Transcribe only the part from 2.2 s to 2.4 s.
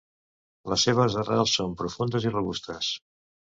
i